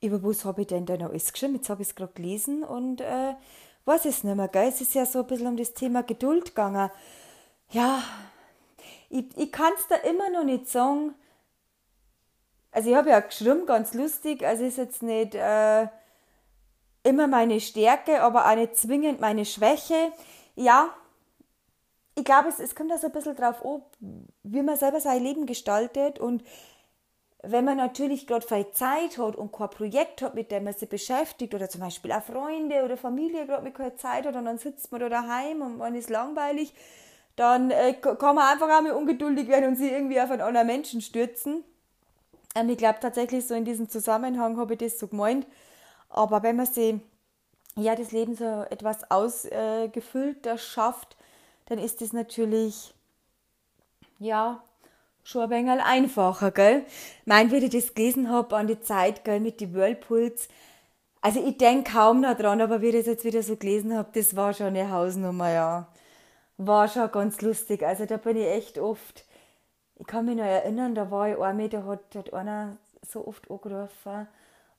über 0.00 0.22
was 0.22 0.44
habe 0.44 0.62
ich 0.62 0.66
denn 0.66 0.86
da 0.86 0.96
noch 0.96 1.10
alles 1.10 1.32
geschrieben? 1.32 1.54
Jetzt 1.54 1.70
habe 1.70 1.82
ich 1.82 1.88
es 1.88 1.94
gerade 1.94 2.12
gelesen 2.14 2.64
und 2.64 3.00
äh, 3.00 3.34
weiß 3.84 4.04
es 4.04 4.24
nicht 4.24 4.36
mehr, 4.36 4.48
gell? 4.48 4.68
Es 4.68 4.80
ist 4.80 4.94
ja 4.94 5.06
so 5.06 5.20
ein 5.20 5.26
bisschen 5.26 5.46
um 5.46 5.56
das 5.56 5.74
Thema 5.74 6.02
Geduld 6.02 6.46
gegangen. 6.46 6.90
Ja, 7.70 8.02
ich, 9.10 9.36
ich 9.36 9.52
kann 9.52 9.72
es 9.76 9.86
da 9.88 9.96
immer 9.96 10.30
noch 10.30 10.44
nicht 10.44 10.68
sagen. 10.68 11.14
Also 12.70 12.90
ich 12.90 12.96
habe 12.96 13.10
ja 13.10 13.20
geschrieben, 13.20 13.66
ganz 13.66 13.94
lustig, 13.94 14.44
also 14.44 14.64
ist 14.64 14.76
jetzt 14.76 15.02
nicht 15.02 15.34
äh, 15.34 15.88
immer 17.02 17.26
meine 17.26 17.60
Stärke, 17.60 18.22
aber 18.22 18.46
auch 18.46 18.54
nicht 18.54 18.76
zwingend 18.76 19.20
meine 19.20 19.44
Schwäche. 19.44 20.12
Ja, 20.54 20.90
ich 22.14 22.24
glaube, 22.24 22.48
es, 22.48 22.58
es 22.58 22.74
kommt 22.74 22.90
da 22.90 22.98
so 22.98 23.06
ein 23.06 23.12
bisschen 23.12 23.36
drauf 23.36 23.64
an, 23.64 23.82
wie 24.42 24.62
man 24.62 24.76
selber 24.76 25.00
sein 25.00 25.22
Leben 25.22 25.46
gestaltet 25.46 26.18
und 26.18 26.42
wenn 27.42 27.64
man 27.64 27.76
natürlich 27.76 28.26
gerade 28.26 28.46
viel 28.46 28.68
Zeit 28.72 29.16
hat 29.16 29.36
und 29.36 29.52
kein 29.52 29.70
Projekt 29.70 30.22
hat, 30.22 30.34
mit 30.34 30.50
dem 30.50 30.64
man 30.64 30.74
sich 30.74 30.88
beschäftigt, 30.88 31.54
oder 31.54 31.68
zum 31.68 31.80
Beispiel 31.80 32.10
auch 32.10 32.22
Freunde 32.22 32.84
oder 32.84 32.96
Familie 32.96 33.46
gerade 33.46 33.62
mit 33.62 33.74
keine 33.74 33.94
Zeit 33.94 34.26
hat 34.26 34.34
und 34.34 34.44
dann 34.44 34.58
sitzt 34.58 34.90
man 34.90 35.00
da 35.00 35.08
daheim 35.08 35.62
und 35.62 35.78
man 35.78 35.94
ist 35.94 36.10
langweilig, 36.10 36.74
dann 37.38 37.70
äh, 37.70 37.94
kann 37.94 38.34
man 38.34 38.46
einfach 38.48 38.68
auch 38.68 38.82
mal 38.82 38.92
ungeduldig 38.92 39.48
werden 39.48 39.68
und 39.68 39.76
sich 39.76 39.92
irgendwie 39.92 40.20
auf 40.20 40.30
einen 40.30 40.40
anderen 40.40 40.66
Menschen 40.66 41.00
stürzen. 41.00 41.64
Ähm, 42.54 42.68
ich 42.68 42.78
glaube 42.78 42.98
tatsächlich 43.00 43.46
so 43.46 43.54
in 43.54 43.64
diesem 43.64 43.88
Zusammenhang 43.88 44.56
habe 44.58 44.74
ich 44.74 44.80
das 44.80 44.98
so 44.98 45.06
gemeint. 45.06 45.46
Aber 46.08 46.42
wenn 46.42 46.56
man 46.56 46.66
sich 46.66 46.96
ja 47.76 47.94
das 47.94 48.12
Leben 48.12 48.34
so 48.34 48.64
etwas 48.70 49.10
ausgefüllter 49.10 50.54
äh, 50.54 50.58
schafft, 50.58 51.16
dann 51.66 51.78
ist 51.78 52.00
das 52.00 52.12
natürlich 52.12 52.94
ja 54.18 54.62
schon 55.22 55.42
ein 55.42 55.50
wenig 55.50 55.82
einfacher, 55.82 56.50
gell? 56.50 56.84
Mein, 57.26 57.52
wie 57.52 57.56
ich 57.56 57.70
das 57.70 57.94
gelesen 57.94 58.30
habe 58.30 58.56
an 58.56 58.66
die 58.66 58.80
Zeit, 58.80 59.24
gell, 59.24 59.40
mit 59.40 59.60
den 59.60 59.74
Whirlpools. 59.74 60.48
Also 61.20 61.44
ich 61.44 61.58
denke 61.58 61.92
kaum 61.92 62.20
noch 62.22 62.36
dran, 62.36 62.60
aber 62.60 62.80
wie 62.80 62.86
ich 62.86 62.96
das 62.96 63.06
jetzt 63.06 63.24
wieder 63.24 63.42
so 63.42 63.56
gelesen 63.56 63.96
habe, 63.96 64.08
das 64.14 64.34
war 64.34 64.54
schon 64.54 64.68
eine 64.68 64.90
Hausnummer, 64.90 65.50
ja. 65.52 65.88
War 66.58 66.88
schon 66.88 67.10
ganz 67.12 67.40
lustig. 67.40 67.84
Also 67.84 68.04
da 68.04 68.16
bin 68.16 68.36
ich 68.36 68.46
echt 68.46 68.78
oft, 68.78 69.24
ich 69.94 70.06
kann 70.06 70.26
mich 70.26 70.36
noch 70.36 70.44
erinnern, 70.44 70.94
da 70.94 71.10
war 71.10 71.28
ich 71.28 71.38
einmal, 71.38 71.68
da 71.68 71.84
hat, 71.84 72.14
hat 72.14 72.34
einer 72.34 72.76
so 73.00 73.26
oft 73.26 73.48
angerufen 73.50 74.26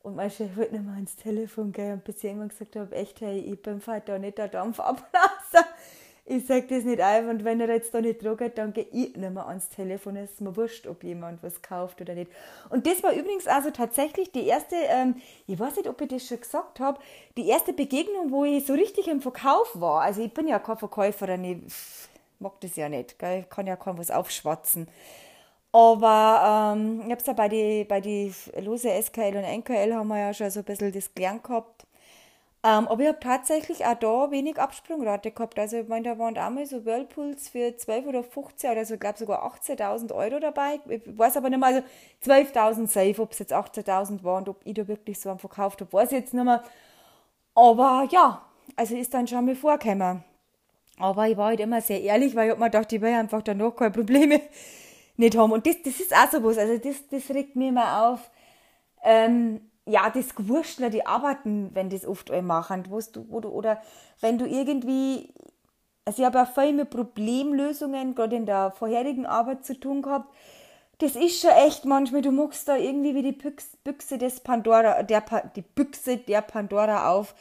und 0.03 0.15
mein 0.15 0.29
Chef 0.29 0.55
hat 0.57 0.73
nicht 0.73 0.85
mal 0.85 0.99
ins 0.99 1.15
Telefon 1.15 1.71
gehen 1.71 1.93
und 1.93 2.03
bis 2.03 2.17
ich 2.17 2.25
irgendwann 2.25 2.49
gesagt 2.49 2.75
habe, 2.75 2.93
echt, 2.95 3.21
hey, 3.21 3.39
ich 3.39 3.61
bin 3.61 3.81
da 4.05 4.19
nicht 4.19 4.37
der 4.37 4.49
Dampf 4.49 4.79
ablassen 4.79 5.65
ich 6.29 6.45
sage 6.45 6.67
das 6.67 6.83
nicht 6.83 7.01
einfach 7.01 7.31
und 7.31 7.43
wenn 7.43 7.59
er 7.59 7.69
jetzt 7.69 7.93
da 7.93 8.01
nicht 8.01 8.23
droht, 8.23 8.39
dann 8.55 8.71
gehe 8.71 8.85
ich 8.91 9.15
nicht 9.15 9.33
mehr 9.33 9.47
ans 9.47 9.67
Telefon. 9.69 10.15
Es 10.15 10.31
ist 10.31 10.41
mir 10.41 10.55
wurscht, 10.55 10.85
ob 10.85 11.03
jemand 11.03 11.41
was 11.41 11.61
kauft 11.61 11.99
oder 12.01 12.13
nicht. 12.13 12.31
Und 12.69 12.85
das 12.85 13.01
war 13.01 13.13
übrigens 13.13 13.47
also 13.47 13.71
tatsächlich 13.71 14.31
die 14.31 14.45
erste, 14.45 14.75
ähm, 14.75 15.15
ich 15.47 15.59
weiß 15.59 15.77
nicht, 15.77 15.89
ob 15.89 15.99
ich 16.01 16.07
das 16.07 16.27
schon 16.27 16.39
gesagt 16.39 16.79
habe, 16.79 16.99
die 17.35 17.47
erste 17.47 17.73
Begegnung, 17.73 18.31
wo 18.31 18.45
ich 18.45 18.65
so 18.65 18.73
richtig 18.73 19.07
im 19.07 19.21
Verkauf 19.21 19.71
war. 19.73 20.01
Also 20.01 20.21
ich 20.21 20.31
bin 20.31 20.47
ja 20.47 20.59
kein 20.59 20.77
Verkäuferin, 20.77 21.43
ich 21.43 21.57
mag 22.39 22.53
das 22.61 22.75
ja 22.75 22.89
nicht, 22.89 23.17
gell? 23.17 23.41
ich 23.41 23.49
kann 23.49 23.65
ja 23.65 23.75
kaum 23.75 23.97
was 23.97 24.11
aufschwatzen. 24.11 24.87
Aber 25.71 26.75
ähm, 26.75 27.01
ich 27.01 27.11
habe 27.11 27.21
es 27.21 27.25
ja 27.25 27.33
bei 27.33 27.49
den 27.49 27.87
bei 27.87 28.01
die 28.01 28.31
Lose 28.61 28.89
SKL 28.89 29.35
und 29.35 29.43
NKL 29.43 29.93
haben 29.93 30.07
wir 30.07 30.19
ja 30.19 30.33
schon 30.33 30.49
so 30.51 30.59
ein 30.59 30.65
bisschen 30.65 30.91
das 30.91 31.13
gelernt 31.13 31.43
gehabt 31.43 31.85
ähm, 32.61 32.89
aber 32.89 33.01
ich 33.03 33.07
habe 33.07 33.19
tatsächlich 33.21 33.85
auch 33.85 33.95
da 33.95 34.31
wenig 34.31 34.57
Absprungrate 34.57 35.31
gehabt. 35.31 35.57
Also 35.57 35.77
ich 35.77 35.87
meine, 35.87 36.09
da 36.09 36.19
waren 36.19 36.37
einmal 36.37 36.65
so 36.65 36.83
Whirlpools 36.83 37.47
für 37.47 37.77
12 37.77 38.07
oder 38.07 38.23
15 38.23 38.71
oder 38.71 38.83
so, 38.85 38.95
ich 38.95 38.99
glaube 38.99 39.17
sogar 39.17 39.45
18.000 39.45 40.13
Euro 40.13 40.39
dabei. 40.41 40.79
Ich 40.89 41.01
weiß 41.05 41.37
aber 41.37 41.49
nicht 41.49 41.59
mehr, 41.59 41.69
also 41.69 41.81
12.000 42.25 42.87
safe, 42.87 43.21
ob 43.21 43.31
es 43.31 43.39
jetzt 43.39 43.53
18.000 43.53 44.23
waren 44.23 44.43
und 44.43 44.49
ob 44.49 44.61
ich 44.65 44.73
da 44.73 44.87
wirklich 44.87 45.17
so 45.19 45.29
einen 45.29 45.39
verkauft 45.39 45.79
habe, 45.79 45.93
weiß 45.93 46.11
ich 46.11 46.19
jetzt 46.19 46.33
nicht 46.33 46.43
mehr. 46.43 46.61
Aber 47.55 48.07
ja, 48.11 48.41
also 48.75 48.95
ist 48.95 49.13
dann 49.13 49.27
schon 49.27 49.45
mal 49.45 49.55
vorgekommen. 49.55 50.23
Aber 50.97 51.27
ich 51.29 51.37
war 51.37 51.47
halt 51.47 51.61
immer 51.61 51.81
sehr 51.81 52.01
ehrlich, 52.01 52.35
weil 52.35 52.47
ich 52.47 52.51
hab 52.51 52.59
mir 52.59 52.65
gedacht, 52.65 52.91
ich 52.91 53.01
will 53.01 53.13
einfach 53.13 53.41
danach 53.41 53.73
keine 53.75 53.91
Probleme 53.91 54.41
nicht 55.17 55.37
haben. 55.37 55.53
Und 55.53 55.65
das, 55.65 55.81
das 55.81 55.99
ist 55.99 56.13
auch 56.13 56.29
so 56.29 56.43
was, 56.43 56.57
also 56.57 56.77
das, 56.77 57.07
das 57.09 57.29
regt 57.29 57.55
mir 57.55 57.69
immer 57.69 58.09
auf. 58.09 58.29
Ähm, 59.03 59.61
ja, 59.89 60.09
das 60.09 60.35
Gewurschtler, 60.35 60.89
die 60.89 61.05
arbeiten, 61.05 61.71
wenn 61.73 61.89
das 61.89 62.05
oft 62.05 62.31
alle 62.31 62.41
machen, 62.41 62.85
wo 62.89 62.99
du, 62.99 63.25
wo 63.29 63.39
du, 63.39 63.49
oder 63.49 63.81
wenn 64.21 64.37
du 64.37 64.45
irgendwie, 64.45 65.33
also 66.05 66.21
ich 66.21 66.25
habe 66.25 66.41
auch 66.41 66.53
viel 66.53 66.73
mit 66.73 66.89
Problemlösungen, 66.89 68.15
gerade 68.15 68.35
in 68.35 68.45
der 68.45 68.71
vorherigen 68.71 69.25
Arbeit 69.25 69.65
zu 69.65 69.79
tun 69.79 70.01
gehabt, 70.01 70.33
das 70.99 71.15
ist 71.15 71.41
schon 71.41 71.51
echt 71.51 71.85
manchmal, 71.85 72.21
du 72.21 72.31
machst 72.31 72.67
da 72.67 72.75
irgendwie 72.75 73.15
wie 73.15 73.23
die 73.23 73.31
Büchse 73.31 74.17
des 74.17 74.41
Pandora, 74.41 75.01
der, 75.03 75.23
die 75.55 75.61
Büchse 75.61 76.17
der 76.17 76.41
Pandora 76.41 77.09
auf. 77.09 77.33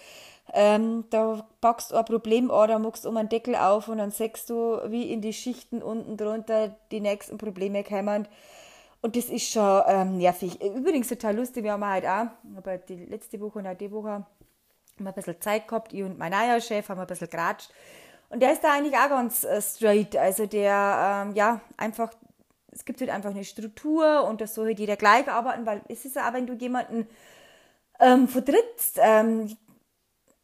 Ähm, 0.55 1.05
da 1.11 1.45
packst 1.61 1.91
du 1.91 1.97
ein 1.97 2.05
Problem 2.07 2.51
an, 2.51 2.69
da 2.69 2.79
machst 2.79 3.05
du 3.05 3.11
um 3.11 3.17
einen 3.19 3.29
Deckel 3.29 3.55
auf 3.55 3.89
und 3.89 3.99
dann 3.99 4.13
sagst 4.13 4.49
du, 4.49 4.81
wie 4.87 5.13
in 5.13 5.21
die 5.21 5.35
Schichten 5.35 5.83
unten 5.83 6.17
drunter 6.17 6.75
die 6.91 7.01
nächsten 7.01 7.37
Probleme 7.37 7.85
kommen. 7.85 8.27
Und 9.01 9.15
das 9.15 9.27
ist 9.27 9.51
schon 9.51 9.83
ähm, 9.87 10.19
nervig. 10.19 10.61
Übrigens 10.61 11.09
total 11.09 11.37
lustig, 11.37 11.63
wir 11.65 11.73
haben 11.73 11.85
halt 11.85 12.05
auch, 12.05 12.27
aber 12.57 12.79
die 12.79 13.05
letzte 13.07 13.41
Woche 13.41 13.61
und 13.61 13.67
auch 13.67 13.77
die 13.77 13.93
Woche 13.93 14.11
haben 14.11 14.27
wir 14.99 15.09
ein 15.09 15.15
bisschen 15.15 15.41
Zeit 15.41 15.69
gehabt, 15.69 15.93
ich 15.93 16.03
und 16.03 16.19
mein 16.19 16.33
neuer 16.33 16.61
Chef 16.61 16.89
haben 16.89 17.01
ein 17.01 17.07
bisschen 17.07 17.31
geratscht. 17.31 17.71
Und 18.31 18.41
der 18.41 18.53
ist 18.53 18.63
da 18.63 18.73
eigentlich 18.73 18.97
auch 18.97 19.09
ganz 19.09 19.45
äh, 19.45 19.63
straight. 19.63 20.17
Also 20.17 20.47
der, 20.47 21.25
ähm, 21.29 21.35
ja, 21.35 21.61
einfach, 21.77 22.13
es 22.73 22.85
gibt 22.85 23.01
halt 23.01 23.11
einfach 23.11 23.31
eine 23.31 23.45
Struktur 23.45 24.25
und 24.29 24.41
das 24.41 24.55
soll 24.55 24.67
halt 24.67 24.81
jeder 24.81 24.97
gleich 24.97 25.29
arbeiten, 25.29 25.65
weil 25.65 25.83
es 25.89 26.05
ist 26.05 26.17
ja 26.17 26.29
auch, 26.29 26.35
wenn 26.35 26.47
du 26.47 26.55
jemanden 26.55 27.07
ähm, 28.01 28.29
vertrittst, 28.29 28.99
ähm, 29.01 29.57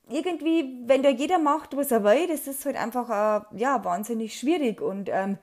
irgendwie, 0.09 0.83
wenn 0.87 1.03
da 1.03 1.09
jeder 1.09 1.39
macht, 1.39 1.77
was 1.77 1.91
er 1.91 2.05
will, 2.05 2.29
das 2.29 2.47
ist 2.47 2.65
halt 2.65 2.77
einfach, 2.77 3.09
äh, 3.11 3.59
ja, 3.59 3.85
wahnsinnig 3.85 4.39
schwierig. 4.39 4.81
Und 4.81 5.09
ähm, 5.11 5.39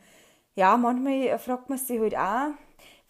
ja, 0.56 0.77
manchmal 0.77 1.38
fragt 1.39 1.70
man 1.70 1.77
sich 1.77 2.00
halt 2.00 2.15
auch, 2.15 2.51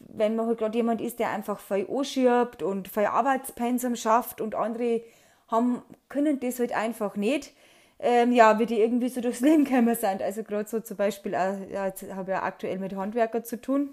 wenn 0.07 0.35
man 0.35 0.47
halt 0.47 0.59
gerade 0.59 0.77
jemand 0.77 1.01
ist, 1.01 1.19
der 1.19 1.29
einfach 1.29 1.59
viel 1.59 1.87
anschiebt 1.89 2.63
und 2.63 2.87
viel 2.87 3.05
Arbeitspensum 3.05 3.95
schafft 3.95 4.41
und 4.41 4.55
andere 4.55 5.01
haben, 5.47 5.81
können 6.09 6.39
das 6.39 6.59
halt 6.59 6.73
einfach 6.73 7.15
nicht, 7.15 7.53
ähm, 7.99 8.31
ja, 8.31 8.57
wie 8.59 8.65
die 8.65 8.79
irgendwie 8.79 9.09
so 9.09 9.21
durchs 9.21 9.39
Leben 9.41 9.65
gekommen 9.65 9.95
sind. 9.95 10.21
Also 10.21 10.43
gerade 10.43 10.67
so 10.69 10.79
zum 10.79 10.97
Beispiel, 10.97 11.33
äh, 11.33 11.71
ja, 11.71 11.87
jetzt 11.87 12.03
habe 12.13 12.31
ich 12.31 12.37
ja 12.37 12.43
aktuell 12.43 12.79
mit 12.79 12.95
Handwerker 12.95 13.43
zu 13.43 13.59
tun. 13.59 13.89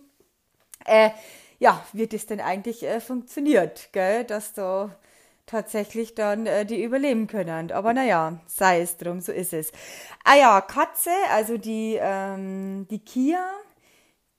Äh, 0.84 1.10
ja, 1.58 1.84
wie 1.92 2.06
das 2.06 2.26
denn 2.26 2.40
eigentlich 2.40 2.84
äh, 2.84 3.00
funktioniert, 3.00 3.88
gell? 3.92 4.24
dass 4.24 4.52
da 4.52 4.96
tatsächlich 5.46 6.14
dann 6.14 6.46
äh, 6.46 6.64
die 6.64 6.82
überleben 6.82 7.26
können. 7.26 7.72
Aber 7.72 7.92
naja, 7.92 8.38
sei 8.46 8.80
es 8.82 8.96
drum, 8.96 9.20
so 9.20 9.32
ist 9.32 9.52
es. 9.52 9.72
Ah 10.24 10.36
ja, 10.36 10.60
Katze, 10.60 11.10
also 11.32 11.56
die, 11.56 11.98
ähm, 12.00 12.86
die 12.90 13.00
Kia, 13.00 13.40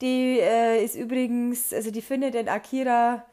die 0.00 0.38
äh, 0.40 0.84
ist 0.84 0.94
übrigens, 0.94 1.72
also 1.72 1.90
die 1.90 2.02
findet 2.02 2.34
den 2.34 2.48
Akira 2.48 3.24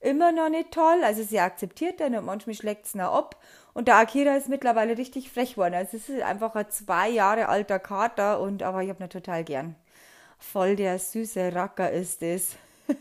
immer 0.00 0.32
noch 0.32 0.48
nicht 0.48 0.72
toll. 0.72 1.02
Also 1.04 1.22
sie 1.22 1.40
akzeptiert 1.40 2.00
den 2.00 2.16
und 2.16 2.24
manchmal 2.24 2.54
schlägt 2.54 2.86
es 2.86 2.94
noch 2.94 3.12
ab. 3.12 3.36
Und 3.74 3.88
der 3.88 3.96
Akira 3.96 4.36
ist 4.36 4.48
mittlerweile 4.48 4.96
richtig 4.96 5.30
frech 5.30 5.54
geworden. 5.54 5.74
Also 5.74 5.96
es 5.96 6.08
ist 6.08 6.22
einfach 6.22 6.54
ein 6.54 6.70
zwei 6.70 7.08
Jahre 7.10 7.48
alter 7.48 7.78
Kater 7.78 8.40
und 8.40 8.62
aber 8.62 8.82
ich 8.82 8.88
habe 8.88 9.04
ihn 9.04 9.10
total 9.10 9.44
gern. 9.44 9.76
Voll 10.38 10.76
der 10.76 10.98
süße 10.98 11.54
Racker 11.54 11.90
ist 11.90 12.22
es. 12.22 12.56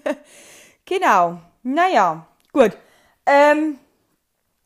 genau. 0.86 1.39
Naja, 1.63 2.27
gut. 2.53 2.77
Ähm, 3.25 3.77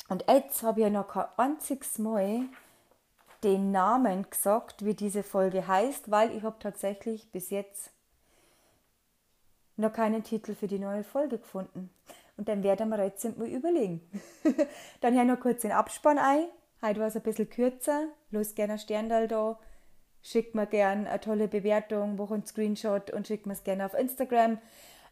und 0.09 0.25
jetzt 0.27 0.63
habe 0.63 0.79
ich 0.79 0.83
ja 0.85 0.89
noch 0.89 1.07
kein 1.07 1.25
einziges 1.37 1.97
Mal 1.99 2.41
den 3.43 3.71
Namen 3.71 4.29
gesagt, 4.29 4.83
wie 4.83 4.93
diese 4.93 5.23
Folge 5.23 5.67
heißt, 5.67 6.11
weil 6.11 6.35
ich 6.35 6.43
habe 6.43 6.57
tatsächlich 6.59 7.31
bis 7.31 7.51
jetzt 7.51 7.91
noch 9.79 9.93
keinen 9.93 10.23
Titel 10.23 10.55
für 10.55 10.67
die 10.67 10.79
neue 10.79 11.03
Folge 11.03 11.37
gefunden. 11.37 11.89
Und 12.37 12.47
dann 12.47 12.63
werden 12.63 12.89
wir 12.89 13.03
jetzt 13.03 13.37
mal 13.37 13.47
überlegen. 13.47 14.01
dann 15.01 15.13
hier 15.13 15.25
noch 15.25 15.39
kurz 15.39 15.61
den 15.61 15.71
Abspann 15.71 16.17
ein. 16.17 16.45
Heute 16.81 16.99
war 16.99 17.07
es 17.07 17.15
ein 17.15 17.21
bisschen 17.21 17.49
kürzer. 17.49 18.07
Los 18.31 18.55
gerne 18.55 18.73
ein 18.73 18.79
Sterndal 18.79 19.27
da. 19.27 19.59
Schickt 20.21 20.55
mir 20.55 20.67
gerne 20.67 21.09
eine 21.09 21.19
tolle 21.19 21.47
Bewertung, 21.47 22.15
mach 22.17 22.31
einen 22.31 22.45
Screenshot 22.45 23.11
und 23.11 23.27
schickt 23.27 23.45
mir 23.45 23.53
es 23.53 23.63
gerne 23.63 23.85
auf 23.85 23.93
Instagram. 23.93 24.59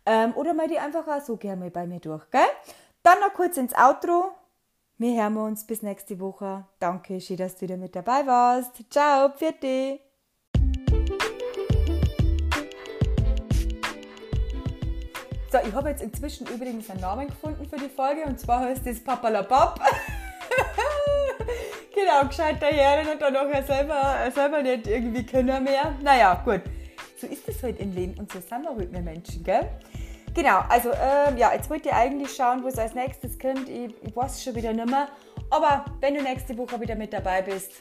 Ähm, 0.06 0.34
oder 0.36 0.54
mal 0.54 0.68
die 0.68 0.80
einfach 0.80 1.08
auch 1.08 1.22
so 1.22 1.38
gerne 1.38 1.60
mal 1.62 1.72
bei 1.72 1.86
mir 1.86 2.00
durch, 2.00 2.30
gell? 2.32 2.42
Dann 3.04 3.20
noch 3.20 3.34
kurz 3.34 3.58
ins 3.58 3.74
Outro. 3.74 4.32
Wir 4.98 5.22
hören 5.22 5.38
uns 5.38 5.66
bis 5.66 5.82
nächste 5.82 6.20
Woche. 6.20 6.66
Danke, 6.80 7.22
schön, 7.22 7.38
dass 7.38 7.56
du 7.56 7.62
wieder 7.62 7.78
mit 7.78 7.96
dabei 7.96 8.26
warst. 8.26 8.84
Ciao, 8.90 9.30
pfiat 9.30 10.07
So, 15.50 15.60
ich 15.66 15.74
habe 15.74 15.90
jetzt 15.90 16.02
inzwischen 16.02 16.46
übrigens 16.48 16.90
einen 16.90 17.00
Namen 17.00 17.28
gefunden 17.28 17.66
für 17.70 17.78
die 17.78 17.88
Folge 17.88 18.24
und 18.26 18.38
zwar 18.38 18.62
heißt 18.62 18.86
es 18.86 19.02
Papalapap. 19.02 19.80
genau, 21.96 22.28
gescheit 22.28 22.58
daher 22.60 23.10
und 23.10 23.22
dann 23.22 23.36
auch 23.38 23.66
selber, 23.66 24.30
selber 24.36 24.62
nicht 24.62 24.88
irgendwie 24.88 25.26
können 25.26 25.64
mehr. 25.64 25.96
Naja, 26.02 26.42
gut. 26.44 26.64
So 27.20 27.28
ist 27.28 27.48
es 27.48 27.64
halt 27.64 27.80
im 27.80 27.96
Leben 27.96 28.16
und 28.20 28.30
so 28.30 28.42
sind 28.42 28.64
wir 28.64 28.76
halt 28.76 28.92
wir 28.92 29.00
Menschen, 29.00 29.42
gell? 29.42 29.70
Genau, 30.34 30.60
also 30.68 30.92
ähm, 30.92 31.38
ja, 31.38 31.54
jetzt 31.54 31.70
wollt 31.70 31.86
ihr 31.86 31.96
eigentlich 31.96 32.36
schauen, 32.36 32.62
wo 32.62 32.68
es 32.68 32.78
als 32.78 32.94
nächstes 32.94 33.40
kommt. 33.40 33.70
Ich, 33.70 33.94
ich 34.04 34.16
weiß 34.16 34.44
schon 34.44 34.54
wieder 34.54 34.74
nicht 34.74 34.90
mehr. 34.90 35.08
Aber 35.50 35.86
wenn 36.02 36.14
du 36.14 36.22
nächste 36.22 36.58
Woche 36.58 36.80
wieder 36.82 36.96
mit 36.96 37.14
dabei 37.14 37.42
bist, 37.42 37.72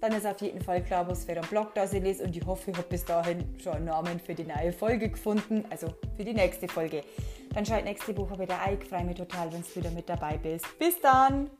dann 0.00 0.12
ist 0.12 0.26
auf 0.26 0.40
jeden 0.40 0.60
Fall 0.60 0.82
klar, 0.82 1.08
was 1.08 1.24
für 1.24 1.32
ein 1.32 1.48
Blog 1.48 1.74
da 1.74 1.86
sie 1.86 1.98
ist. 1.98 2.20
Und 2.20 2.36
ich 2.36 2.44
hoffe, 2.44 2.70
ich 2.70 2.76
habe 2.76 2.88
bis 2.88 3.04
dahin 3.04 3.44
schon 3.62 3.74
einen 3.74 3.86
Namen 3.86 4.20
für 4.20 4.34
die 4.34 4.44
neue 4.44 4.72
Folge 4.72 5.08
gefunden, 5.08 5.64
also 5.70 5.88
für 6.16 6.24
die 6.24 6.34
nächste 6.34 6.68
Folge. 6.68 7.02
Dann 7.54 7.64
schalt 7.64 7.84
nächste 7.84 8.16
Woche 8.16 8.38
wieder 8.38 8.60
ein. 8.60 8.78
Ich 8.80 8.88
freue 8.88 9.04
mich 9.04 9.16
total, 9.16 9.52
wenn 9.52 9.62
du 9.62 9.74
wieder 9.74 9.90
mit 9.90 10.08
dabei 10.08 10.36
bist. 10.36 10.66
Bis 10.78 11.00
dann! 11.00 11.50